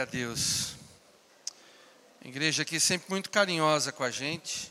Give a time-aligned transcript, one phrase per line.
[0.00, 0.76] a Deus.
[2.24, 4.70] A igreja aqui sempre muito carinhosa com a gente.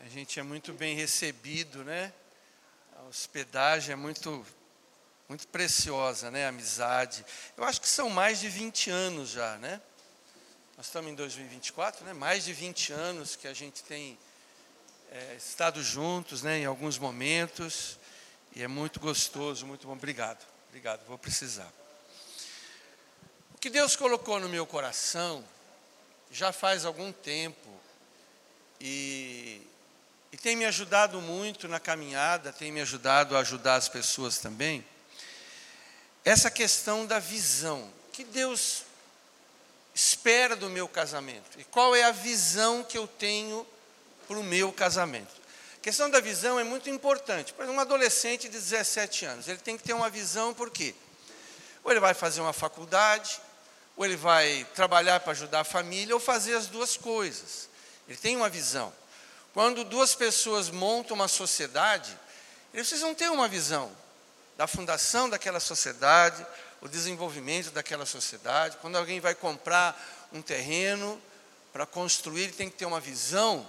[0.00, 2.12] A gente é muito bem recebido, né?
[2.98, 4.44] A hospedagem é muito
[5.30, 6.44] muito preciosa, né?
[6.44, 7.24] A amizade.
[7.56, 9.80] Eu acho que são mais de 20 anos já, né?
[10.76, 12.12] Nós estamos em 2024, né?
[12.12, 14.18] Mais de 20 anos que a gente tem
[15.10, 16.58] é, estado juntos, né?
[16.58, 17.98] Em alguns momentos.
[18.54, 19.94] E é muito gostoso, muito bom.
[19.94, 20.46] Obrigado.
[20.68, 21.72] Obrigado, vou precisar.
[23.66, 25.44] Que Deus colocou no meu coração
[26.30, 27.68] já faz algum tempo
[28.80, 29.60] e,
[30.30, 34.86] e tem me ajudado muito na caminhada, tem me ajudado a ajudar as pessoas também.
[36.24, 38.84] Essa questão da visão, que Deus
[39.92, 43.66] espera do meu casamento e qual é a visão que eu tenho
[44.28, 45.34] para o meu casamento.
[45.78, 47.52] A questão da visão é muito importante.
[47.52, 50.94] Para um adolescente de 17 anos, ele tem que ter uma visão, por quê?
[51.82, 53.40] Ou ele vai fazer uma faculdade,
[53.96, 57.68] ou ele vai trabalhar para ajudar a família, ou fazer as duas coisas.
[58.06, 58.92] Ele tem uma visão.
[59.54, 62.16] Quando duas pessoas montam uma sociedade,
[62.74, 63.90] eles precisam ter uma visão
[64.56, 66.46] da fundação daquela sociedade,
[66.80, 68.76] o desenvolvimento daquela sociedade.
[68.82, 71.20] Quando alguém vai comprar um terreno
[71.72, 73.68] para construir, ele tem que ter uma visão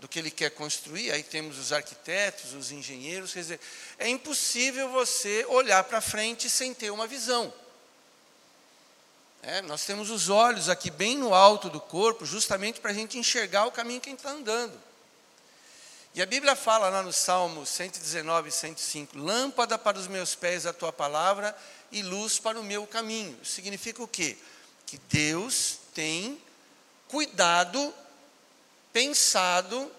[0.00, 1.12] do que ele quer construir.
[1.12, 3.32] Aí temos os arquitetos, os engenheiros.
[3.32, 3.60] Quer dizer,
[3.98, 7.52] é impossível você olhar para frente sem ter uma visão.
[9.42, 13.16] É, nós temos os olhos aqui bem no alto do corpo, justamente para a gente
[13.16, 14.78] enxergar o caminho que a gente está andando.
[16.14, 20.66] E a Bíblia fala lá no Salmo 119 e 105: Lâmpada para os meus pés
[20.66, 21.56] a tua palavra
[21.90, 23.38] e luz para o meu caminho.
[23.42, 24.36] Isso significa o quê?
[24.84, 26.38] Que Deus tem
[27.08, 27.94] cuidado,
[28.92, 29.90] pensado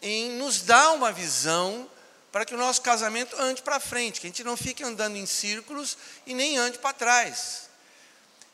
[0.00, 1.86] em nos dar uma visão
[2.32, 5.26] para que o nosso casamento ande para frente, que a gente não fique andando em
[5.26, 7.69] círculos e nem ande para trás.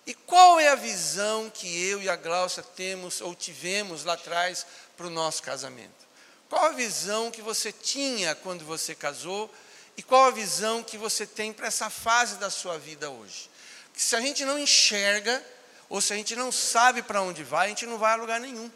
[0.06, 4.64] E qual é a visão que eu e a Glaucia temos ou tivemos lá atrás
[4.96, 6.06] para o nosso casamento?
[6.48, 9.53] Qual a visão que você tinha quando você casou
[9.97, 13.50] e qual a visão que você tem para essa fase da sua vida hoje?
[13.86, 15.44] Porque se a gente não enxerga
[15.88, 18.41] ou se a gente não sabe para onde vai, a gente não vai a lugar
[18.41, 18.70] nenhum.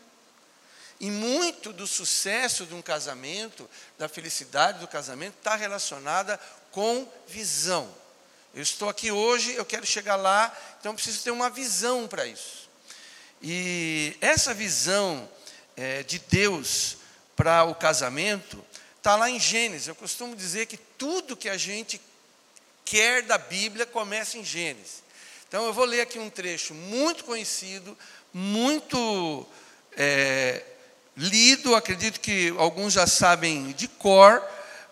[0.99, 6.39] E muito do sucesso de um casamento, da felicidade do casamento, está relacionada
[6.73, 8.00] com visão.
[8.53, 12.69] Eu estou aqui hoje, eu quero chegar lá, então preciso ter uma visão para isso.
[13.41, 15.29] E essa visão
[15.77, 16.97] é, de Deus
[17.37, 18.63] para o casamento
[18.97, 19.87] está lá em Gênesis.
[19.87, 22.01] Eu costumo dizer que tudo que a gente
[22.85, 25.05] quer da Bíblia começa em Gênesis.
[25.47, 27.97] Então eu vou ler aqui um trecho muito conhecido,
[28.33, 29.47] muito
[29.97, 30.65] é,
[31.17, 34.43] lido, acredito que alguns já sabem de cor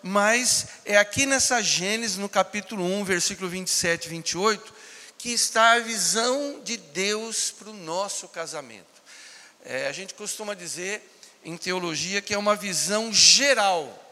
[0.01, 4.73] mas é aqui nessa Gênesis, no capítulo 1, versículo 27 e 28,
[5.17, 8.87] que está a visão de Deus para o nosso casamento.
[9.63, 11.01] É, a gente costuma dizer
[11.43, 14.05] em teologia que é uma visão geral.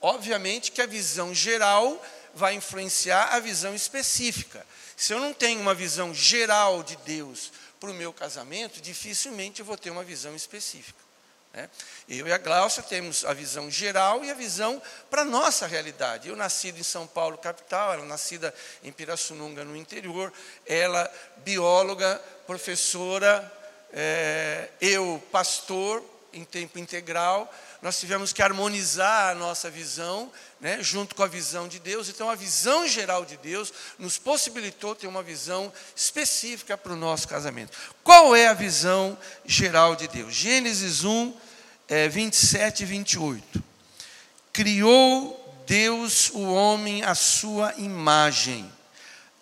[0.00, 2.02] Obviamente que a visão geral
[2.34, 4.64] vai influenciar a visão específica.
[4.96, 9.66] Se eu não tenho uma visão geral de Deus para o meu casamento, dificilmente eu
[9.66, 11.09] vou ter uma visão específica.
[11.52, 11.68] Né?
[12.08, 14.80] Eu e a Glaucia temos a visão geral e a visão
[15.10, 16.28] para a nossa realidade.
[16.28, 20.32] Eu nascido em São Paulo, capital, ela nascida em Pirassununga, no interior,
[20.66, 23.50] ela bióloga, professora,
[23.92, 27.52] é, eu pastor em tempo integral.
[27.82, 30.30] Nós tivemos que harmonizar a nossa visão,
[30.60, 32.08] né, junto com a visão de Deus.
[32.08, 37.26] Então, a visão geral de Deus nos possibilitou ter uma visão específica para o nosso
[37.26, 37.76] casamento.
[38.02, 40.34] Qual é a visão geral de Deus?
[40.34, 41.34] Gênesis 1,
[41.88, 43.64] é, 27 e 28.
[44.52, 48.70] Criou Deus o homem à sua imagem.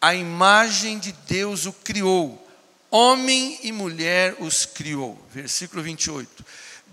[0.00, 2.47] A imagem de Deus o criou.
[2.91, 5.19] Homem e mulher os criou.
[5.31, 6.44] Versículo 28.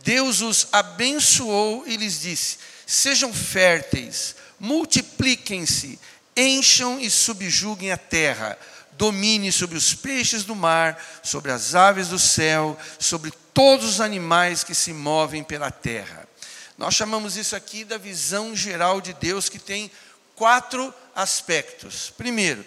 [0.05, 5.99] Deus os abençoou e lhes disse: Sejam férteis, multipliquem-se,
[6.37, 8.55] encham e subjuguem a terra,
[8.91, 14.63] domine sobre os peixes do mar, sobre as aves do céu, sobre todos os animais
[14.63, 16.29] que se movem pela terra.
[16.77, 19.89] Nós chamamos isso aqui da visão geral de Deus, que tem
[20.35, 22.13] quatro aspectos.
[22.15, 22.63] Primeiro,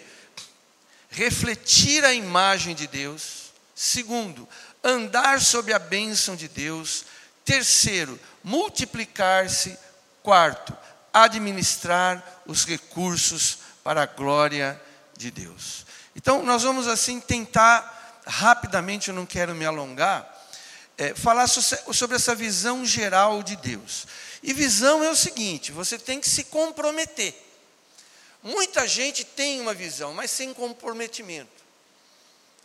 [1.09, 3.53] refletir a imagem de Deus.
[3.73, 4.45] Segundo,
[4.83, 7.05] andar sob a bênção de Deus.
[7.49, 9.75] Terceiro, multiplicar-se.
[10.21, 10.77] Quarto,
[11.11, 14.79] administrar os recursos para a glória
[15.17, 15.83] de Deus.
[16.15, 20.31] Então, nós vamos assim tentar, rapidamente, eu não quero me alongar,
[20.95, 24.05] é, falar sobre essa visão geral de Deus.
[24.43, 27.33] E visão é o seguinte: você tem que se comprometer.
[28.43, 31.63] Muita gente tem uma visão, mas sem comprometimento.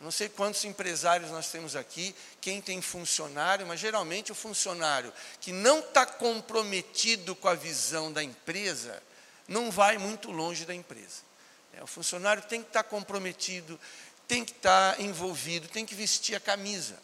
[0.04, 5.10] Não sei quantos empresários nós temos aqui, quem tem funcionário, mas geralmente o funcionário
[5.40, 9.02] que não está comprometido com a visão da empresa,
[9.48, 11.22] não vai muito longe da empresa.
[11.72, 13.80] É, o funcionário tem que estar tá comprometido,
[14.28, 16.98] tem que estar tá envolvido, tem que vestir a camisa.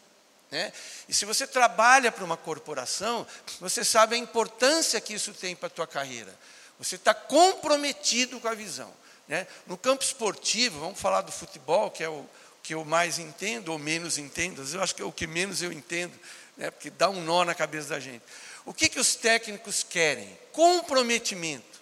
[0.51, 0.71] Né?
[1.09, 3.25] E se você trabalha para uma corporação,
[3.59, 6.37] você sabe a importância que isso tem para a tua carreira.
[6.77, 8.93] Você está comprometido com a visão.
[9.27, 9.47] Né?
[9.65, 12.29] No campo esportivo, vamos falar do futebol, que é o
[12.63, 15.71] que eu mais entendo ou menos entendo, eu acho que é o que menos eu
[15.71, 16.13] entendo,
[16.57, 16.69] né?
[16.71, 18.23] porque dá um nó na cabeça da gente.
[18.65, 20.37] O que, que os técnicos querem?
[20.51, 21.81] Comprometimento.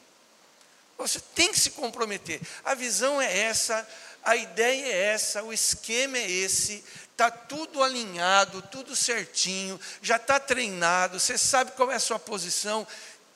[0.98, 2.42] Você tem que se comprometer.
[2.64, 3.88] A visão é essa,
[4.24, 10.40] a ideia é essa, o esquema é esse, está tudo alinhado, tudo certinho, já está
[10.40, 12.86] treinado, você sabe qual é a sua posição,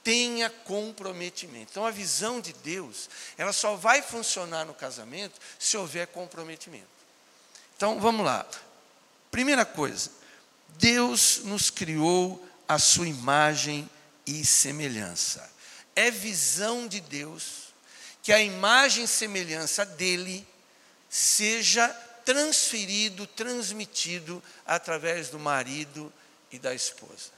[0.03, 1.71] tenha comprometimento.
[1.71, 7.02] Então a visão de Deus, ela só vai funcionar no casamento se houver comprometimento.
[7.83, 8.45] Então vamos lá.
[9.29, 10.09] Primeira coisa,
[10.77, 13.89] Deus nos criou a sua imagem
[14.25, 15.51] e semelhança.
[15.93, 17.73] É visão de Deus
[18.21, 20.47] que a imagem e semelhança dele
[21.09, 21.89] seja
[22.23, 26.11] transferido, transmitido através do marido
[26.53, 27.31] e da esposa.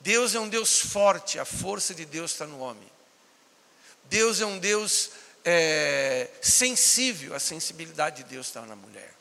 [0.00, 2.92] Deus é um Deus forte, a força de Deus está no homem.
[4.04, 5.12] Deus é um Deus
[5.42, 9.17] é, sensível, a sensibilidade de Deus está na mulher.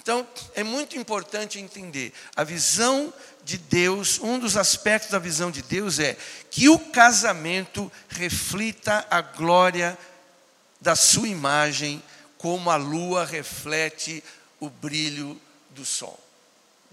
[0.00, 0.24] Então,
[0.54, 3.12] é muito importante entender a visão
[3.42, 6.16] de Deus, um dos aspectos da visão de Deus é
[6.52, 9.98] que o casamento reflita a glória
[10.80, 12.00] da sua imagem,
[12.36, 14.22] como a lua reflete
[14.60, 15.38] o brilho
[15.70, 16.18] do sol.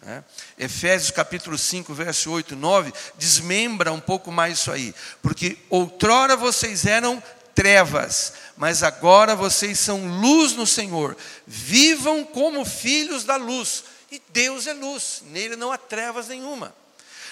[0.01, 0.23] Né?
[0.57, 4.95] Efésios capítulo 5, verso 8 e 9, desmembra um pouco mais isso aí.
[5.21, 7.21] Porque outrora vocês eram
[7.55, 11.17] trevas, mas agora vocês são luz no Senhor.
[11.47, 13.85] Vivam como filhos da luz.
[14.11, 16.75] E Deus é luz, nele não há trevas nenhuma.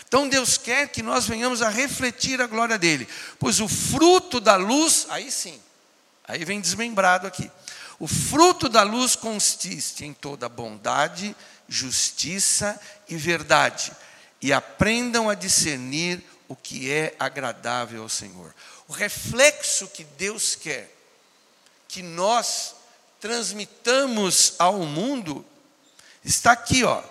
[0.08, 3.08] Então Deus quer que nós venhamos a refletir a glória dele,
[3.40, 5.60] pois o fruto da luz, aí sim,
[6.28, 7.50] aí vem desmembrado aqui.
[8.00, 11.36] O fruto da luz consiste em toda bondade,
[11.68, 13.92] justiça e verdade,
[14.42, 18.54] e aprendam a discernir o que é agradável ao Senhor.
[18.88, 20.94] O reflexo que Deus quer
[21.88, 22.76] que nós
[23.20, 25.46] transmitamos ao mundo
[26.26, 27.04] está aqui, ó.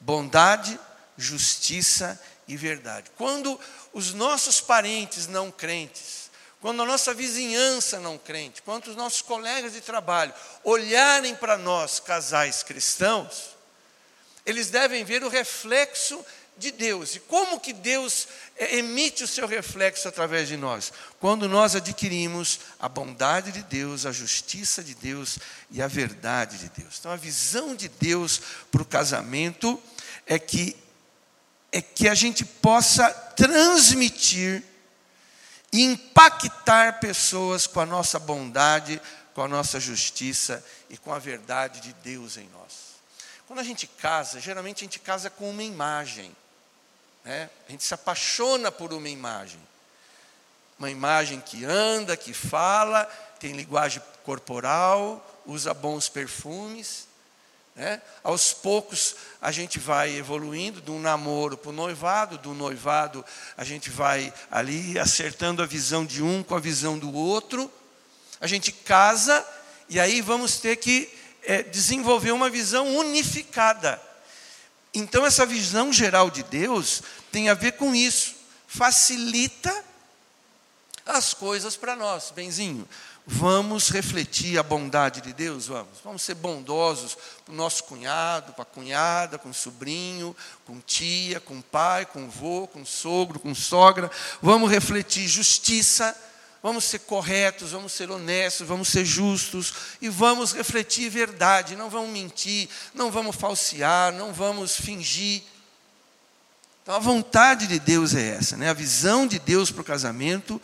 [0.00, 0.78] Bondade,
[1.16, 3.10] justiça e verdade.
[3.16, 3.58] Quando
[3.92, 6.30] os nossos parentes não crentes,
[6.60, 12.00] quando a nossa vizinhança não crente, quando os nossos colegas de trabalho olharem para nós,
[12.00, 13.56] casais cristãos,
[14.44, 16.24] eles devem ver o reflexo
[16.56, 17.16] de Deus.
[17.16, 20.92] E como que Deus é, emite o seu reflexo através de nós?
[21.18, 25.38] Quando nós adquirimos a bondade de Deus, a justiça de Deus
[25.70, 26.98] e a verdade de Deus.
[26.98, 28.40] Então a visão de Deus
[28.70, 29.82] para o casamento
[30.26, 30.76] é que
[31.74, 34.62] é que a gente possa transmitir
[35.72, 39.00] e impactar pessoas com a nossa bondade,
[39.34, 42.92] com a nossa justiça e com a verdade de Deus em nós.
[43.46, 46.36] Quando a gente casa, geralmente a gente casa com uma imagem.
[47.24, 47.48] Né?
[47.68, 49.60] A gente se apaixona por uma imagem.
[50.78, 53.04] Uma imagem que anda, que fala,
[53.38, 57.06] tem linguagem corporal, usa bons perfumes.
[57.74, 58.02] Né?
[58.22, 63.24] Aos poucos a gente vai evoluindo de um namoro para o noivado, do noivado
[63.56, 67.70] a gente vai ali acertando a visão de um com a visão do outro.
[68.40, 69.46] A gente casa
[69.88, 71.08] e aí vamos ter que
[71.44, 74.00] é, desenvolver uma visão unificada.
[74.94, 78.34] Então, essa visão geral de Deus tem a ver com isso,
[78.66, 79.84] facilita
[81.06, 82.86] as coisas para nós, benzinho.
[83.24, 85.68] Vamos refletir a bondade de Deus?
[85.68, 86.00] Vamos.
[86.02, 91.38] Vamos ser bondosos para o nosso cunhado, para a cunhada, com o sobrinho, com tia,
[91.38, 94.10] com pai, com vô, com sogro, com sogra.
[94.40, 96.16] Vamos refletir justiça
[96.62, 102.10] vamos ser corretos, vamos ser honestos, vamos ser justos e vamos refletir verdade, não vamos
[102.10, 105.42] mentir, não vamos falsear, não vamos fingir.
[106.82, 108.70] Então a vontade de Deus é essa, né?
[108.70, 110.60] A visão de Deus para o casamento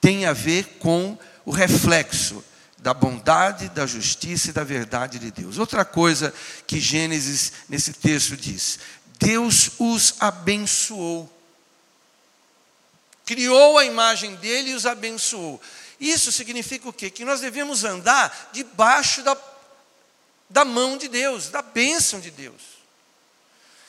[0.00, 2.44] tem a ver com o reflexo
[2.78, 5.58] da bondade, da justiça e da verdade de Deus.
[5.58, 6.32] Outra coisa
[6.66, 8.78] que Gênesis nesse texto diz:
[9.18, 11.35] Deus os abençoou
[13.26, 15.60] criou a imagem dele e os abençoou.
[16.00, 17.10] Isso significa o quê?
[17.10, 19.36] Que nós devemos andar debaixo da,
[20.48, 22.76] da mão de Deus, da bênção de Deus.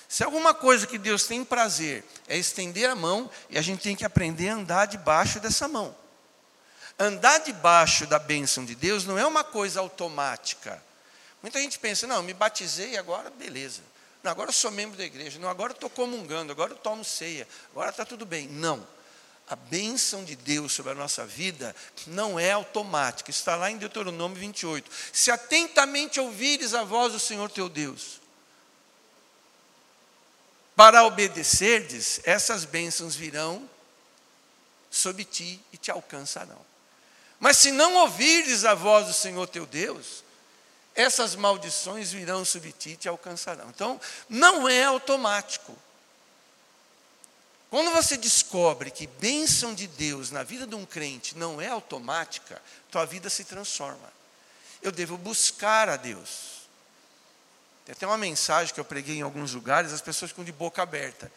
[0.09, 3.95] Se alguma coisa que Deus tem prazer é estender a mão, e a gente tem
[3.95, 5.95] que aprender a andar debaixo dessa mão.
[6.97, 10.81] Andar debaixo da bênção de Deus não é uma coisa automática.
[11.43, 13.81] Muita gente pensa, não, me batizei agora, beleza.
[14.23, 15.37] Não, agora eu sou membro da igreja.
[15.37, 17.47] Não, agora eu estou comungando, agora eu tomo ceia.
[17.71, 18.47] Agora está tudo bem.
[18.47, 18.96] Não.
[19.49, 21.73] A bênção de Deus sobre a nossa vida
[22.07, 23.31] não é automática.
[23.31, 24.91] Está lá em Deuteronômio 28.
[25.13, 28.19] Se atentamente ouvires a voz do Senhor teu Deus,
[30.75, 33.67] para obedecerdes, essas bênçãos virão
[34.91, 36.59] sobre ti e te alcançarão.
[37.39, 40.23] Mas se não ouvires a voz do Senhor teu Deus,
[40.93, 43.69] essas maldições virão sobre ti e te alcançarão.
[43.69, 45.75] Então, não é automático.
[47.69, 52.61] Quando você descobre que bênção de Deus na vida de um crente não é automática,
[52.89, 54.13] tua vida se transforma.
[54.81, 56.57] Eu devo buscar a Deus.
[57.85, 60.81] Tem até uma mensagem que eu preguei em alguns lugares, as pessoas ficam de boca
[60.81, 61.31] aberta.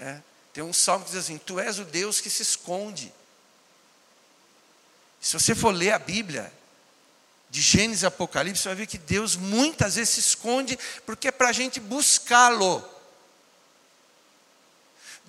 [0.00, 0.20] É,
[0.52, 3.12] tem um salmo que diz assim: Tu és o Deus que se esconde.
[5.20, 6.52] Se você for ler a Bíblia,
[7.50, 11.32] de Gênesis e Apocalipse, você vai ver que Deus muitas vezes se esconde, porque é
[11.32, 12.95] para a gente buscá-lo.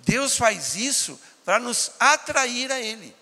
[0.07, 3.13] Deus faz isso para nos atrair a Ele.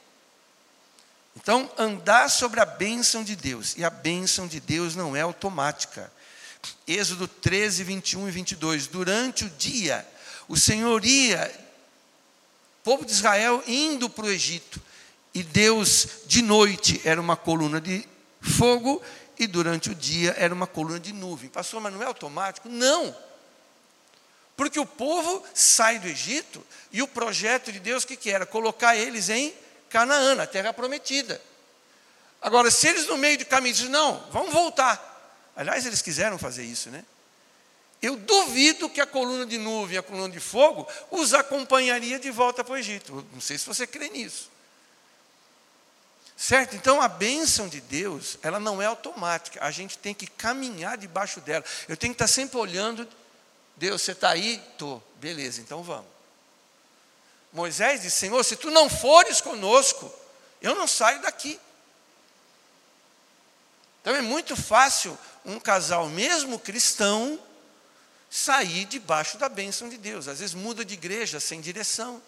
[1.36, 6.12] Então, andar sobre a bênção de Deus, e a bênção de Deus não é automática.
[6.88, 8.88] Êxodo 13, 21 e 22.
[8.88, 10.08] Durante o dia,
[10.48, 11.52] o Senhor ia,
[12.80, 14.82] o povo de Israel indo para o Egito,
[15.34, 18.08] e Deus, de noite, era uma coluna de
[18.40, 19.02] fogo
[19.38, 21.50] e durante o dia era uma coluna de nuvem.
[21.50, 22.70] Pastor, mas não é automático?
[22.70, 23.14] Não.
[24.56, 28.46] Porque o povo sai do Egito e o projeto de Deus, que, que era?
[28.46, 29.54] Colocar eles em
[29.90, 31.42] Canaã, na terra prometida.
[32.42, 35.14] Agora, se eles no meio do caminho dizem, não, vamos voltar.
[35.56, 37.04] Aliás, eles quiseram fazer isso, né?
[38.02, 42.64] Eu duvido que a coluna de nuvem a coluna de fogo os acompanharia de volta
[42.64, 43.26] para o Egito.
[43.34, 44.52] Não sei se você crê nisso.
[46.38, 46.76] Certo?
[46.76, 49.64] Então a bênção de Deus, ela não é automática.
[49.64, 51.64] A gente tem que caminhar debaixo dela.
[51.88, 53.08] Eu tenho que estar sempre olhando.
[53.78, 54.62] Deus, você está aí?
[54.72, 55.02] Estou.
[55.16, 56.08] Beleza, então vamos.
[57.52, 60.12] Moisés disse: Senhor, se tu não fores conosco,
[60.62, 61.60] eu não saio daqui.
[64.02, 67.40] Então é muito fácil um casal, mesmo cristão,
[68.30, 70.28] sair debaixo da bênção de Deus.
[70.28, 72.22] Às vezes muda de igreja sem direção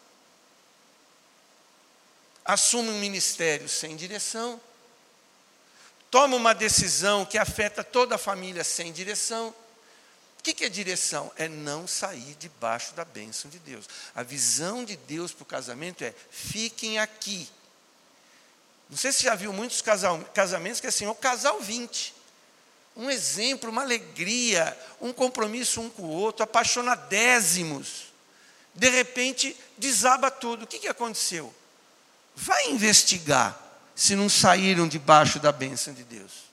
[2.48, 4.60] assume um ministério sem direção,
[6.10, 9.54] toma uma decisão que afeta toda a família sem direção.
[10.52, 11.32] O que é direção?
[11.36, 13.86] É não sair debaixo da bênção de Deus.
[14.16, 17.50] A visão de Deus para o casamento é: fiquem aqui.
[18.90, 19.84] Não sei se já viu muitos
[20.34, 22.16] casamentos que é assim, o casal 20.
[22.96, 28.08] Um exemplo, uma alegria, um compromisso um com o outro, apaixonadésimos.
[28.74, 30.64] De repente, desaba tudo.
[30.64, 31.54] O que, que aconteceu?
[32.38, 33.60] vai investigar
[33.96, 36.47] se não saíram debaixo da bênção de Deus.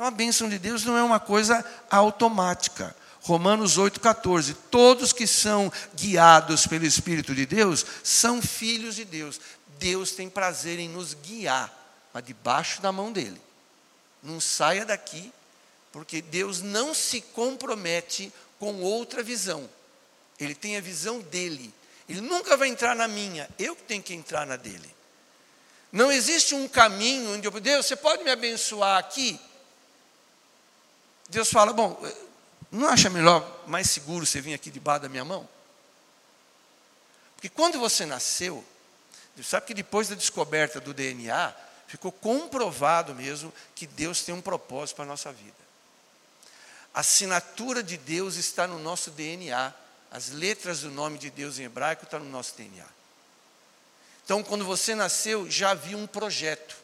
[0.00, 2.96] Então a bênção de Deus não é uma coisa automática.
[3.20, 9.38] Romanos 8,14: Todos que são guiados pelo Espírito de Deus são filhos de Deus.
[9.78, 11.70] Deus tem prazer em nos guiar,
[12.14, 13.38] mas debaixo da mão dele.
[14.22, 15.30] Não saia daqui,
[15.92, 19.68] porque Deus não se compromete com outra visão.
[20.38, 21.74] Ele tem a visão dele.
[22.08, 24.94] Ele nunca vai entrar na minha, eu tenho que entrar na dele.
[25.92, 29.38] Não existe um caminho onde eu, Deus, você pode me abençoar aqui?
[31.30, 32.00] Deus fala, bom,
[32.70, 35.48] não acha melhor, mais seguro você vir aqui debaixo da minha mão?
[37.36, 38.64] Porque quando você nasceu,
[39.42, 41.54] sabe que depois da descoberta do DNA,
[41.86, 45.54] ficou comprovado mesmo que Deus tem um propósito para a nossa vida.
[46.92, 49.72] A assinatura de Deus está no nosso DNA.
[50.10, 52.86] As letras do nome de Deus em hebraico estão no nosso DNA.
[54.24, 56.76] Então, quando você nasceu, já havia um projeto.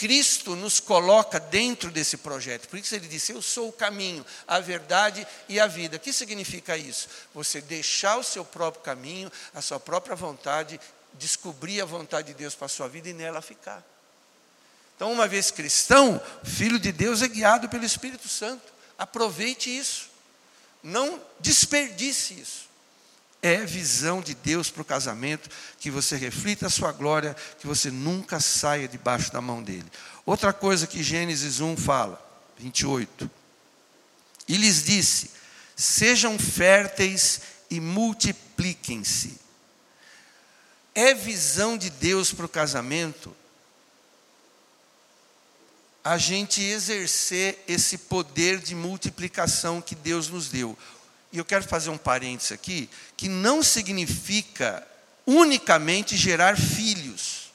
[0.00, 2.66] Cristo nos coloca dentro desse projeto.
[2.68, 5.98] Por isso ele disse: Eu sou o caminho, a verdade e a vida.
[5.98, 7.06] O que significa isso?
[7.34, 10.80] Você deixar o seu próprio caminho, a sua própria vontade,
[11.12, 13.84] descobrir a vontade de Deus para a sua vida e nela ficar.
[14.96, 18.72] Então, uma vez cristão, filho de Deus é guiado pelo Espírito Santo.
[18.96, 20.08] Aproveite isso.
[20.82, 22.69] Não desperdice isso.
[23.42, 27.90] É visão de Deus para o casamento, que você reflita a sua glória, que você
[27.90, 29.86] nunca saia debaixo da mão dele.
[30.26, 32.20] Outra coisa que Gênesis 1 fala,
[32.58, 33.30] 28.
[34.46, 35.30] E lhes disse:
[35.74, 39.40] Sejam férteis e multipliquem-se.
[40.94, 43.34] É visão de Deus para o casamento
[46.02, 50.76] a gente exercer esse poder de multiplicação que Deus nos deu.
[51.32, 54.86] E eu quero fazer um parênteses aqui, que não significa
[55.26, 57.52] unicamente gerar filhos.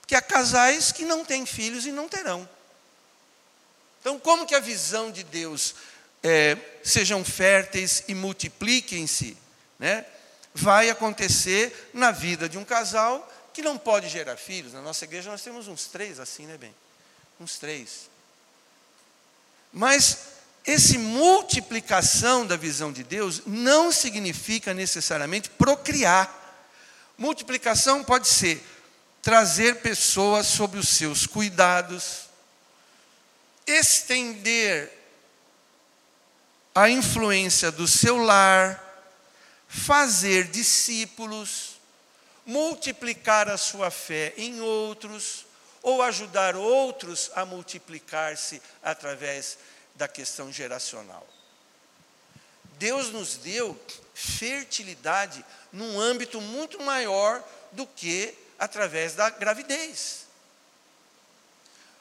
[0.00, 2.48] Porque há casais que não têm filhos e não terão.
[4.00, 5.74] Então, como que a visão de Deus
[6.22, 9.36] é, sejam férteis e multipliquem-se,
[9.78, 10.04] né?
[10.54, 14.72] vai acontecer na vida de um casal que não pode gerar filhos.
[14.72, 16.74] Na nossa igreja nós temos uns três assim, né, bem?
[17.40, 18.10] Uns três.
[19.72, 20.18] Mas
[20.68, 26.30] esse multiplicação da visão de Deus não significa necessariamente procriar.
[27.16, 28.62] Multiplicação pode ser
[29.22, 32.28] trazer pessoas sob os seus cuidados,
[33.66, 34.92] estender
[36.74, 38.78] a influência do seu lar,
[39.66, 41.80] fazer discípulos,
[42.44, 45.46] multiplicar a sua fé em outros,
[45.82, 49.56] ou ajudar outros a multiplicar-se através
[49.98, 51.26] da questão geracional.
[52.78, 53.78] Deus nos deu
[54.14, 60.26] fertilidade num âmbito muito maior do que através da gravidez.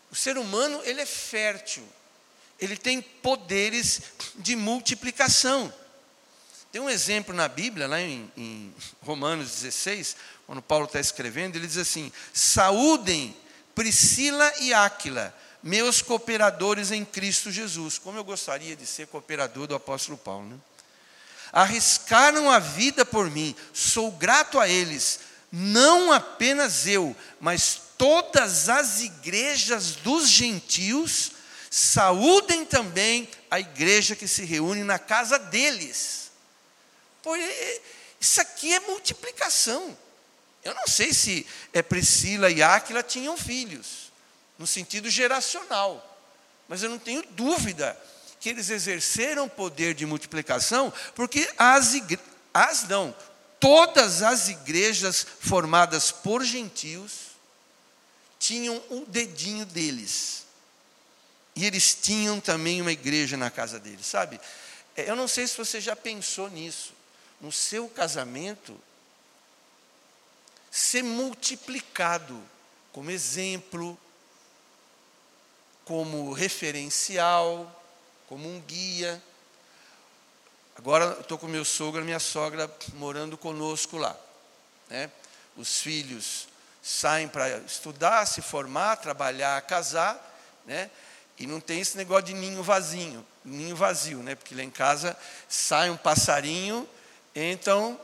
[0.10, 1.86] O ser humano, ele é fértil.
[2.60, 4.02] Ele tem poderes
[4.36, 5.74] de multiplicação.
[6.72, 11.68] Tem um exemplo na Bíblia, lá em, em Romanos 16, quando Paulo está escrevendo, ele
[11.68, 13.36] diz assim: Saúdem
[13.78, 17.98] Priscila e Áquila, meus cooperadores em Cristo Jesus.
[17.98, 20.58] Como eu gostaria de ser cooperador do apóstolo Paulo, né?
[21.52, 25.22] Arriscaram a vida por mim, sou grato a eles,
[25.52, 31.32] não apenas eu, mas todas as igrejas dos gentios
[31.70, 36.32] saúdem também a igreja que se reúne na casa deles.
[37.24, 37.42] Pois
[38.20, 39.98] isso aqui é multiplicação.
[40.64, 44.07] Eu não sei se é Priscila e Áquila tinham filhos,
[44.58, 46.04] no sentido geracional,
[46.68, 47.98] mas eu não tenho dúvida
[48.40, 51.94] que eles exerceram poder de multiplicação, porque as,
[52.54, 53.16] as não,
[53.60, 57.28] todas as igrejas formadas por gentios
[58.40, 60.46] tinham um dedinho deles.
[61.56, 64.40] E eles tinham também uma igreja na casa deles, sabe?
[64.96, 66.94] É, eu não sei se você já pensou nisso.
[67.42, 68.80] No seu casamento,
[70.72, 72.44] ser multiplicado
[72.92, 73.98] como exemplo,
[75.88, 77.74] como referencial,
[78.28, 79.24] como um guia.
[80.76, 84.16] Agora estou com meu sogro e minha sogra morando conosco lá.
[84.90, 85.10] Né?
[85.56, 86.50] Os filhos
[86.84, 90.22] saem para estudar, se formar, trabalhar, casar,
[90.66, 90.90] né?
[91.40, 94.36] E não tem esse negócio de ninho vazio, ninho vazio, né?
[94.36, 95.16] Porque lá em casa
[95.48, 96.88] sai um passarinho,
[97.36, 98.00] entram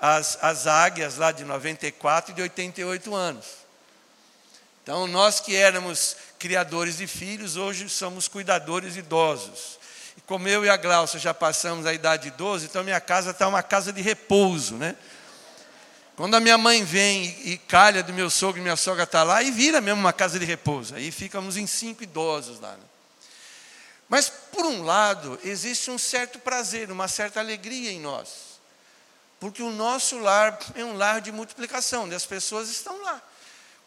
[0.00, 3.46] as, as águias lá de 94 e de 88 anos.
[4.88, 9.78] Então, nós que éramos criadores de filhos, hoje somos cuidadores idosos.
[10.16, 13.46] E como eu e a Glaucia já passamos a idade idosa, então minha casa está
[13.46, 14.96] uma casa de repouso, né?
[16.16, 19.42] Quando a minha mãe vem e, calha do meu sogro e minha sogra está lá,
[19.42, 20.94] e vira mesmo uma casa de repouso.
[20.94, 22.72] Aí ficamos em cinco idosos lá.
[22.72, 22.84] Né?
[24.08, 28.58] Mas, por um lado, existe um certo prazer, uma certa alegria em nós.
[29.38, 33.22] Porque o nosso lar é um lar de multiplicação, onde as pessoas estão lá.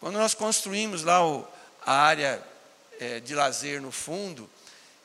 [0.01, 1.47] Quando nós construímos lá o,
[1.85, 2.43] a área
[2.99, 4.49] é, de lazer no fundo,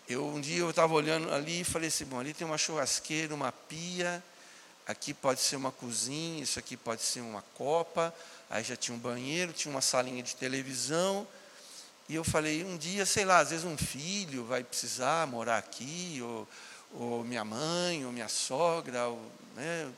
[0.09, 3.35] eu um dia eu estava olhando ali e falei assim, bom, ali tem uma churrasqueira,
[3.35, 4.25] uma pia,
[4.87, 8.15] aqui pode ser uma cozinha, isso aqui pode ser uma copa,
[8.49, 11.29] aí já tinha um banheiro, tinha uma salinha de televisão.
[12.09, 16.21] E eu falei, um dia, sei lá, às vezes um filho vai precisar morar aqui,
[16.23, 16.49] ou,
[16.95, 19.21] ou minha mãe, ou minha sogra, ou,
[19.55, 19.93] né?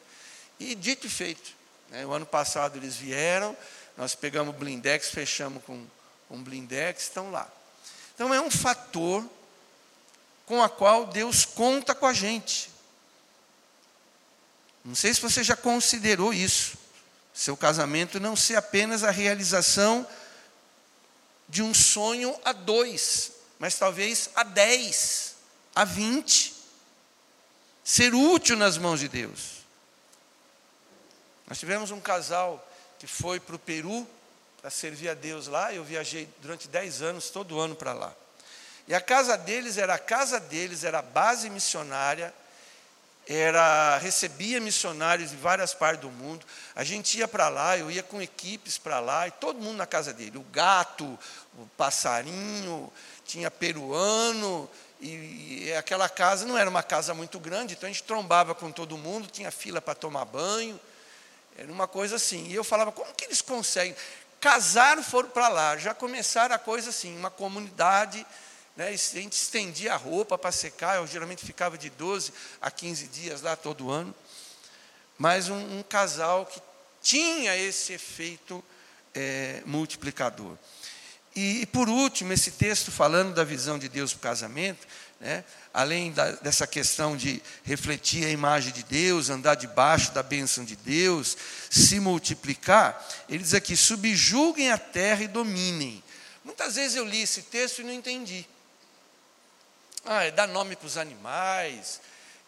[0.59, 1.53] e dito e feito.
[1.89, 2.05] Né?
[2.05, 3.57] O ano passado eles vieram,
[3.99, 5.85] nós pegamos o blindex, fechamos com
[6.31, 7.51] um blindex, estão lá.
[8.15, 9.29] Então é um fator
[10.47, 12.71] com a qual Deus conta com a gente.
[14.85, 16.79] Não sei se você já considerou isso.
[17.35, 20.07] Seu casamento não ser apenas a realização
[21.49, 25.35] de um sonho a dois, mas talvez a dez,
[25.75, 26.55] a vinte.
[27.83, 29.59] Ser útil nas mãos de Deus.
[31.49, 32.65] Nós tivemos um casal
[32.99, 34.07] que foi para o Peru
[34.61, 35.73] para servir a Deus lá.
[35.73, 38.15] Eu viajei durante dez anos, todo ano para lá.
[38.87, 42.35] E a casa deles era a casa deles, era a base missionária
[43.29, 46.47] era recebia missionários de várias partes do mundo.
[46.75, 49.87] A gente ia para lá, eu ia com equipes para lá, e todo mundo na
[49.87, 50.39] casa dele.
[50.39, 51.05] O gato,
[51.59, 52.91] o passarinho,
[53.27, 58.03] tinha peruano, e, e aquela casa não era uma casa muito grande, então a gente
[58.03, 60.81] trombava com todo mundo, tinha fila para tomar banho.
[61.59, 62.47] Era uma coisa assim.
[62.47, 63.95] E eu falava, como que eles conseguem?
[64.41, 68.25] Casaram, foram para lá, já começaram a coisa assim, uma comunidade
[68.79, 68.91] né?
[68.91, 73.43] A gente estendia a roupa para secar, eu geralmente ficava de 12 a 15 dias
[73.43, 74.15] lá todo ano.
[75.19, 76.63] Mas um, um casal que
[77.03, 78.65] tinha esse efeito
[79.13, 80.57] é, multiplicador.
[81.35, 84.87] E, e, por último, esse texto falando da visão de Deus para o casamento,
[85.21, 90.65] né, além da, dessa questão de refletir a imagem de Deus, andar debaixo da bênção
[90.65, 91.37] de Deus,
[91.69, 96.03] se multiplicar, ele diz aqui: subjuguem a terra e dominem.
[96.45, 98.47] Muitas vezes eu li esse texto e não entendi.
[100.05, 102.01] Ah, é dar nome para os animais,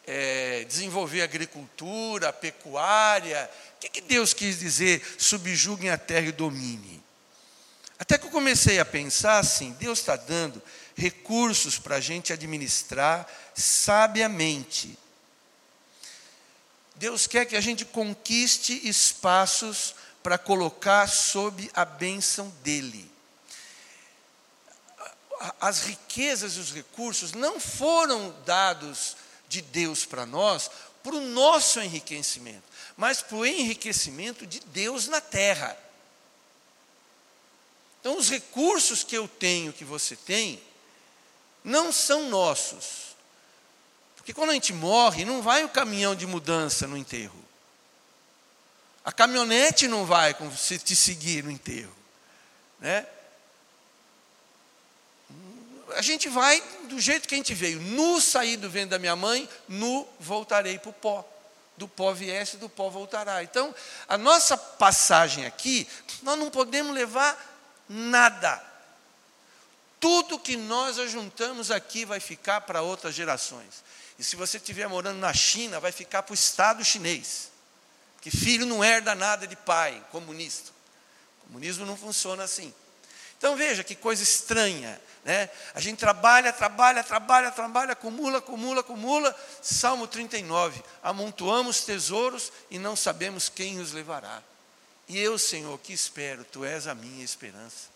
[0.06, 3.50] é, desenvolver agricultura, pecuária.
[3.76, 7.02] O que, que Deus quis dizer, subjuguem a terra e domine?
[7.98, 10.62] Até que eu comecei a pensar assim: Deus está dando
[10.94, 14.98] recursos para a gente administrar sabiamente.
[16.96, 23.10] Deus quer que a gente conquiste espaços para colocar sob a bênção dEle.
[25.58, 29.16] As riquezas e os recursos não foram dados
[29.48, 30.70] de Deus para nós
[31.02, 32.62] para o nosso enriquecimento,
[32.96, 35.76] mas para o enriquecimento de Deus na terra.
[38.00, 40.60] Então, os recursos que eu tenho, que você tem,
[41.64, 43.16] não são nossos.
[44.16, 47.38] Porque quando a gente morre, não vai o caminhão de mudança no enterro.
[49.04, 51.94] A caminhonete não vai te seguir no enterro.
[52.78, 53.06] Né?
[55.96, 57.80] A gente vai do jeito que a gente veio.
[57.80, 61.26] Nu saí do vento da minha mãe, nu voltarei para o pó.
[61.76, 63.42] Do pó viesse, do pó voltará.
[63.42, 63.74] Então,
[64.06, 65.88] a nossa passagem aqui,
[66.22, 67.36] nós não podemos levar
[67.88, 68.69] nada.
[70.00, 73.84] Tudo que nós ajuntamos aqui vai ficar para outras gerações.
[74.18, 77.50] E se você estiver morando na China, vai ficar para o Estado chinês.
[78.20, 80.70] Que filho não herda nada de pai, comunista.
[81.46, 82.72] Comunismo não funciona assim.
[83.36, 85.00] Então veja que coisa estranha.
[85.24, 85.48] Né?
[85.74, 89.36] A gente trabalha, trabalha, trabalha, trabalha, acumula, acumula, acumula.
[89.62, 90.82] Salmo 39.
[91.02, 94.42] Amontoamos tesouros e não sabemos quem os levará.
[95.08, 97.88] E eu, Senhor, que espero, Tu és a minha esperança.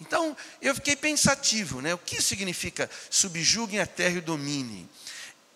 [0.00, 1.94] Então, eu fiquei pensativo, né?
[1.94, 4.88] O que significa subjuguem a terra e domine?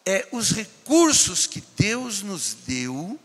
[0.07, 3.19] É os recursos que Deus nos deu,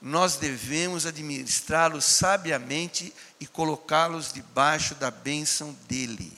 [0.00, 6.32] nós devemos administrá-los sabiamente e colocá-los debaixo da bênção dele.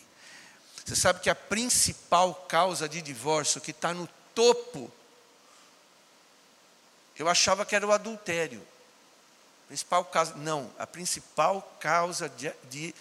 [0.85, 4.91] Você sabe que a principal causa de divórcio que está no topo,
[7.19, 8.65] eu achava que era o adultério.
[9.67, 12.95] Principal causa, não, a principal causa de, de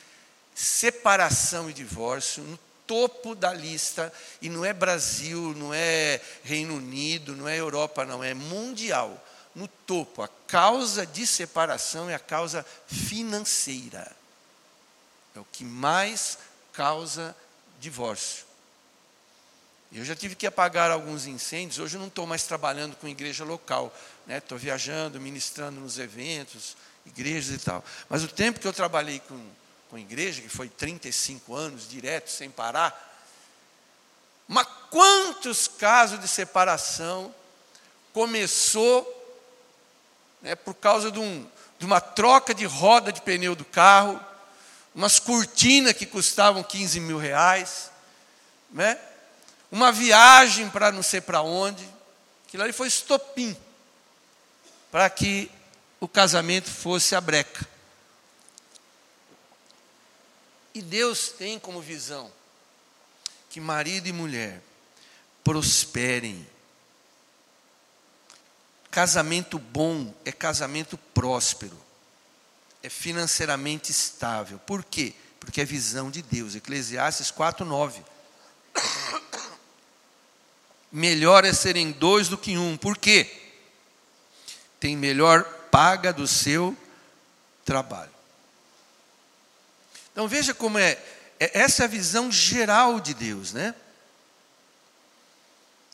[0.55, 7.35] separação e divórcio no topo da lista, e não é Brasil, não é Reino Unido,
[7.35, 9.21] não é Europa, não, é mundial.
[9.53, 14.09] No topo, a causa de separação é a causa financeira.
[15.35, 16.37] É o que mais
[16.73, 17.35] causa
[17.79, 18.45] divórcio.
[19.91, 23.45] Eu já tive que apagar alguns incêndios, hoje eu não estou mais trabalhando com igreja
[23.45, 23.95] local,
[24.27, 24.61] estou né?
[24.61, 27.83] viajando, ministrando nos eventos, igrejas e tal.
[28.09, 29.39] Mas o tempo que eu trabalhei com
[29.95, 32.93] com a igreja, que foi 35 anos direto, sem parar.
[34.45, 37.33] Mas quantos casos de separação
[38.11, 39.09] começou
[40.41, 44.19] né, por causa de, um, de uma troca de roda de pneu do carro,
[44.93, 47.89] umas cortinas que custavam 15 mil reais,
[48.71, 48.99] né,
[49.71, 51.87] uma viagem para não sei para onde.
[52.45, 53.55] Aquilo ali foi estopim
[54.91, 55.49] para que
[56.01, 57.74] o casamento fosse a breca.
[60.75, 62.29] E Deus tem como visão
[63.49, 64.61] que marido e mulher
[65.41, 66.45] prosperem.
[68.91, 71.77] Casamento bom é casamento próspero,
[72.83, 74.59] é financeiramente estável.
[74.59, 75.13] Por quê?
[75.39, 76.55] Porque é visão de Deus.
[76.55, 78.03] Eclesiastes 4:9.
[80.91, 82.75] Melhor é serem dois do que um.
[82.75, 83.31] Por quê?
[84.79, 86.75] Tem melhor paga do seu
[87.63, 88.14] trabalho.
[90.15, 90.97] Então veja como é,
[91.37, 93.75] é essa é a visão geral de Deus, né?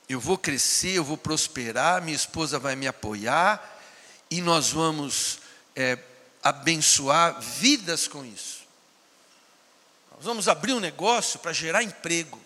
[0.07, 3.81] Eu vou crescer, eu vou prosperar, minha esposa vai me apoiar
[4.29, 5.39] e nós vamos
[5.75, 5.97] é,
[6.43, 8.61] abençoar vidas com isso.
[10.11, 12.39] Nós vamos abrir um negócio para gerar emprego.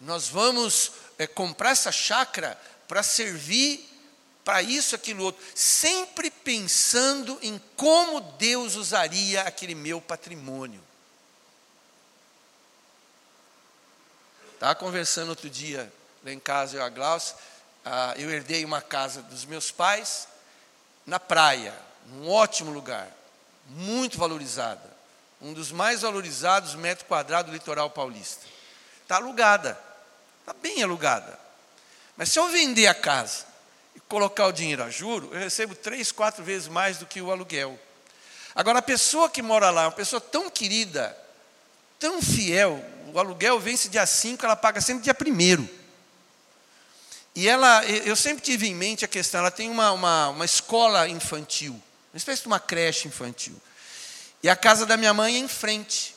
[0.00, 3.88] Nós vamos é, comprar essa chácara para servir
[4.44, 10.82] para isso, aquilo outro, sempre pensando em como Deus usaria aquele meu patrimônio.
[14.54, 15.92] Estava conversando outro dia
[16.24, 17.36] lá em casa, eu e a Glaucia,
[17.84, 20.26] ah, eu herdei uma casa dos meus pais
[21.06, 21.74] na praia,
[22.06, 23.08] num ótimo lugar,
[23.68, 24.90] muito valorizada,
[25.40, 28.46] um dos mais valorizados metro quadrado do litoral paulista.
[29.02, 29.78] Está alugada,
[30.40, 31.38] está bem alugada.
[32.16, 33.51] Mas se eu vender a casa
[34.08, 37.78] colocar o dinheiro a juro, eu recebo três, quatro vezes mais do que o aluguel.
[38.54, 41.16] Agora, a pessoa que mora lá, uma pessoa tão querida,
[41.98, 42.84] tão fiel.
[43.14, 45.68] O aluguel vence dia 5, ela paga sempre dia 1
[47.34, 51.08] E ela, eu sempre tive em mente a questão, ela tem uma, uma, uma escola
[51.08, 51.72] infantil,
[52.12, 53.56] uma espécie de uma creche infantil.
[54.42, 56.14] E a casa da minha mãe é em frente.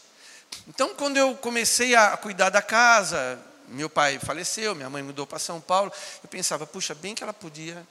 [0.68, 5.40] Então, quando eu comecei a cuidar da casa, meu pai faleceu, minha mãe mudou para
[5.40, 5.92] São Paulo,
[6.24, 7.86] eu pensava, puxa, bem que ela podia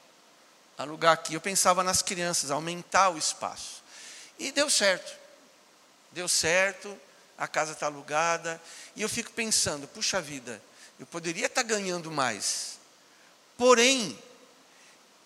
[0.77, 1.35] alugar aqui.
[1.35, 3.83] Eu pensava nas crianças, aumentar o espaço.
[4.39, 5.13] E deu certo.
[6.13, 6.97] Deu certo,
[7.37, 8.61] a casa está alugada.
[8.95, 10.63] E eu fico pensando, puxa vida,
[10.99, 12.79] eu poderia estar tá ganhando mais.
[13.57, 14.19] Porém,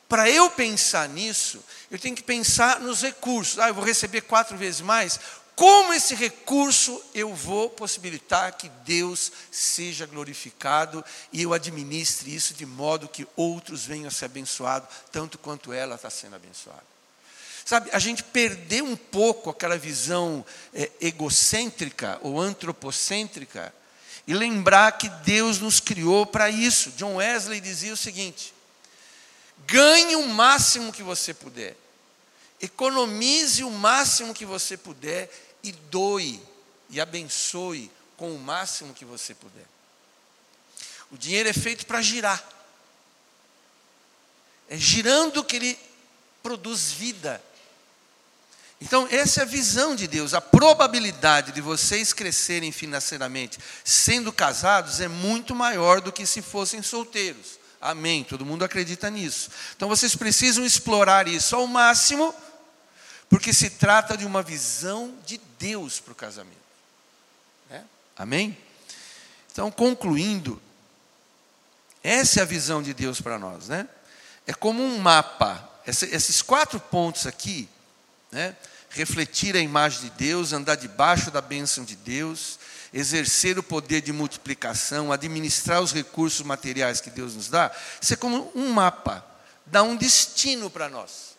[0.09, 3.59] para eu pensar nisso, eu tenho que pensar nos recursos.
[3.59, 5.21] Ah, eu vou receber quatro vezes mais.
[5.59, 12.65] Como esse recurso eu vou possibilitar que Deus seja glorificado e eu administre isso de
[12.65, 16.85] modo que outros venham a ser abençoados, tanto quanto ela está sendo abençoada.
[17.65, 23.75] Sabe, a gente perdeu um pouco aquela visão é, egocêntrica ou antropocêntrica
[24.29, 26.93] e lembrar que Deus nos criou para isso.
[26.93, 28.55] John Wesley dizia o seguinte:
[29.67, 31.77] ganhe o máximo que você puder,
[32.61, 35.29] economize o máximo que você puder
[35.63, 36.41] e doe
[36.91, 39.67] e abençoe com o máximo que você puder.
[41.11, 42.43] O dinheiro é feito para girar.
[44.69, 45.79] É girando que ele
[46.43, 47.43] produz vida.
[48.81, 50.35] Então, essa é a visão de Deus.
[50.35, 56.83] A probabilidade de vocês crescerem financeiramente sendo casados é muito maior do que se fossem
[56.83, 57.59] solteiros.
[57.81, 58.23] Amém.
[58.23, 59.51] Todo mundo acredita nisso.
[59.75, 62.35] Então, vocês precisam explorar isso ao máximo
[63.29, 66.57] porque se trata de uma visão de Deus para o casamento.
[67.69, 67.85] Né?
[68.17, 68.57] Amém?
[69.51, 70.61] Então, concluindo,
[72.03, 73.89] essa é a visão de Deus para nós, né?
[74.47, 75.69] É como um mapa.
[75.85, 77.69] esses quatro pontos aqui,
[78.31, 78.57] né?
[78.91, 82.59] Refletir a imagem de Deus, andar debaixo da bênção de Deus,
[82.93, 88.17] exercer o poder de multiplicação, administrar os recursos materiais que Deus nos dá, isso é
[88.17, 89.25] como um mapa,
[89.67, 91.37] dá um destino para nós.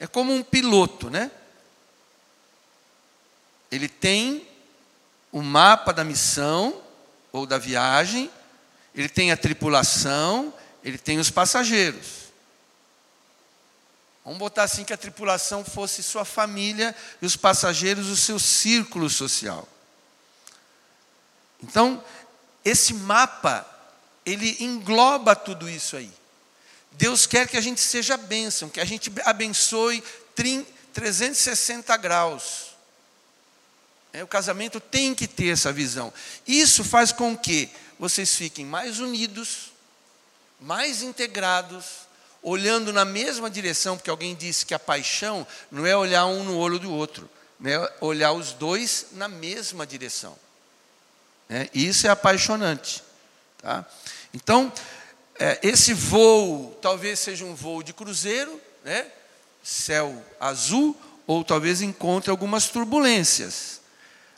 [0.00, 1.30] É como um piloto, né?
[3.72, 4.46] Ele tem
[5.32, 6.82] o mapa da missão
[7.32, 8.30] ou da viagem,
[8.94, 10.52] ele tem a tripulação,
[10.84, 12.22] ele tem os passageiros.
[14.22, 19.08] Vamos botar assim que a tripulação fosse sua família e os passageiros o seu círculo
[19.08, 19.66] social.
[21.62, 22.04] Então,
[22.62, 23.66] esse mapa,
[24.26, 26.12] ele engloba tudo isso aí.
[26.92, 30.04] Deus quer que a gente seja bênção, que a gente abençoe
[30.34, 32.71] 360 graus.
[34.12, 36.12] É, o casamento tem que ter essa visão.
[36.46, 39.72] Isso faz com que vocês fiquem mais unidos,
[40.60, 41.84] mais integrados,
[42.42, 46.58] olhando na mesma direção, porque alguém disse que a paixão não é olhar um no
[46.58, 47.30] olho do outro,
[47.64, 50.36] é olhar os dois na mesma direção.
[51.48, 53.02] É, isso é apaixonante.
[53.58, 53.86] Tá?
[54.34, 54.72] Então,
[55.38, 59.06] é, esse voo talvez seja um voo de cruzeiro, né?
[59.62, 60.96] céu azul,
[61.26, 63.81] ou talvez encontre algumas turbulências.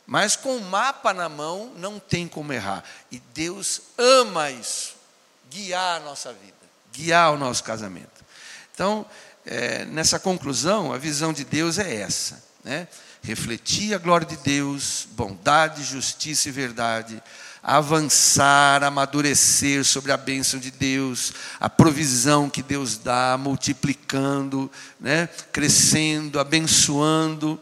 [0.05, 2.83] Mas com o mapa na mão não tem como errar.
[3.11, 4.95] E Deus ama isso,
[5.49, 6.53] guiar a nossa vida,
[6.93, 8.23] guiar o nosso casamento.
[8.73, 9.05] Então,
[9.45, 12.87] é, nessa conclusão, a visão de Deus é essa: né?
[13.21, 17.21] refletir a glória de Deus, bondade, justiça e verdade
[17.65, 26.39] avançar, amadurecer sobre a bênção de Deus, a provisão que Deus dá, multiplicando, né, crescendo,
[26.39, 27.59] abençoando.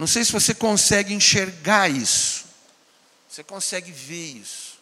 [0.00, 2.46] Não sei se você consegue enxergar isso,
[3.28, 4.78] você consegue ver isso,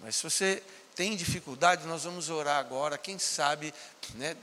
[0.00, 0.60] mas se você
[0.96, 3.72] tem dificuldade, nós vamos orar agora, quem sabe,
[4.16, 4.36] né,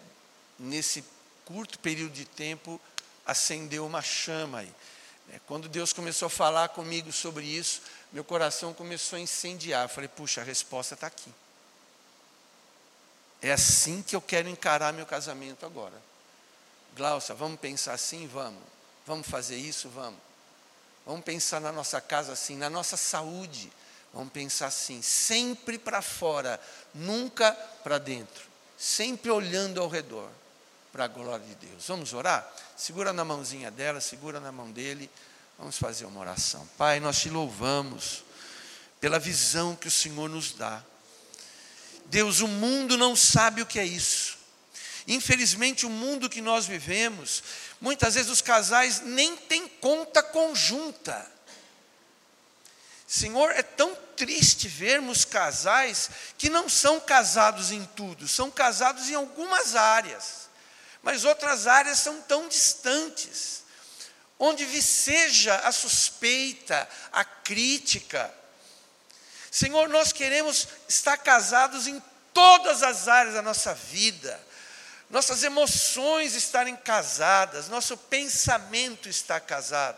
[0.57, 1.03] nesse
[1.43, 2.79] curto período de tempo,
[3.25, 4.73] acendeu uma chama aí.
[5.33, 7.81] É, quando Deus começou a falar comigo sobre isso,
[8.13, 9.83] meu coração começou a incendiar.
[9.83, 11.33] Eu falei, puxa, a resposta está aqui.
[13.41, 16.01] É assim que eu quero encarar meu casamento agora.
[16.95, 18.25] Glaucia, vamos pensar assim?
[18.25, 18.78] Vamos.
[19.09, 19.89] Vamos fazer isso?
[19.89, 20.19] Vamos.
[21.03, 23.71] Vamos pensar na nossa casa assim, na nossa saúde.
[24.13, 26.61] Vamos pensar assim, sempre para fora,
[26.93, 27.51] nunca
[27.83, 28.43] para dentro.
[28.77, 30.29] Sempre olhando ao redor,
[30.91, 31.87] para a glória de Deus.
[31.87, 32.47] Vamos orar?
[32.77, 35.09] Segura na mãozinha dela, segura na mão dele.
[35.57, 36.69] Vamos fazer uma oração.
[36.77, 38.23] Pai, nós te louvamos
[39.01, 40.83] pela visão que o Senhor nos dá.
[42.05, 44.37] Deus, o mundo não sabe o que é isso.
[45.07, 47.41] Infelizmente, o mundo que nós vivemos,
[47.79, 51.25] muitas vezes os casais nem têm conta conjunta.
[53.07, 59.15] Senhor, é tão triste vermos casais que não são casados em tudo, são casados em
[59.15, 60.49] algumas áreas,
[61.01, 63.63] mas outras áreas são tão distantes
[64.37, 68.33] onde viceja a suspeita, a crítica.
[69.51, 72.01] Senhor, nós queremos estar casados em
[72.33, 74.39] todas as áreas da nossa vida,
[75.09, 79.97] nossas emoções estarem casadas, nosso pensamento está casado,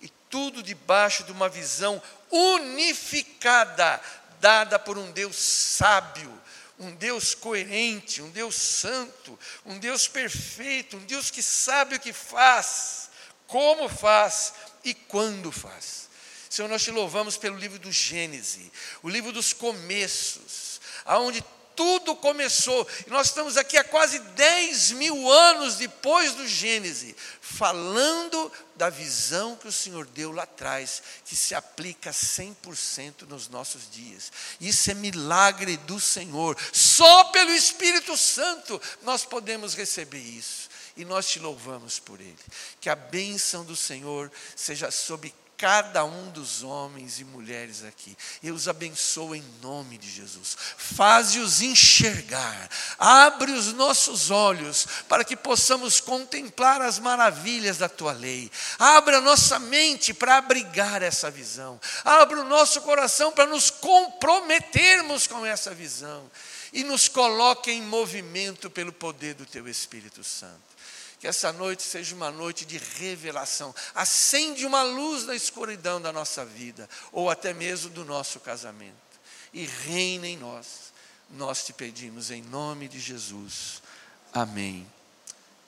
[0.00, 4.00] e tudo debaixo de uma visão unificada,
[4.40, 6.32] dada por um Deus sábio,
[6.78, 12.12] um Deus coerente, um Deus santo, um Deus perfeito, um Deus que sabe o que
[12.12, 13.10] faz,
[13.46, 16.06] como faz e quando faz.
[16.50, 18.70] Senhor, nós te louvamos pelo livro do Gênesis,
[19.02, 21.44] o livro dos começos, aonde
[21.76, 22.86] tudo começou.
[23.06, 29.54] E nós estamos aqui há quase 10 mil anos depois do Gênesis, falando da visão
[29.56, 34.32] que o Senhor deu lá atrás, que se aplica 100% nos nossos dias.
[34.60, 36.56] Isso é milagre do Senhor.
[36.72, 40.68] Só pelo Espírito Santo nós podemos receber isso.
[40.96, 42.38] E nós te louvamos por ele.
[42.80, 48.16] Que a bênção do Senhor seja sobre cada um dos homens e mulheres aqui.
[48.42, 50.56] Eu os abençoo em nome de Jesus.
[50.76, 52.68] Faze-os enxergar.
[52.98, 58.50] Abre os nossos olhos para que possamos contemplar as maravilhas da tua lei.
[58.78, 61.80] Abra a nossa mente para abrigar essa visão.
[62.04, 66.30] Abra o nosso coração para nos comprometermos com essa visão
[66.72, 70.75] e nos coloque em movimento pelo poder do teu Espírito Santo.
[71.18, 73.74] Que essa noite seja uma noite de revelação.
[73.94, 78.94] Acende uma luz na escuridão da nossa vida, ou até mesmo do nosso casamento.
[79.52, 80.92] E reina em nós.
[81.30, 83.82] Nós te pedimos em nome de Jesus.
[84.32, 84.86] Amém.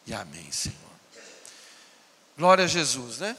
[0.07, 0.77] E amém, Senhor.
[2.37, 3.37] Glória a Jesus, né?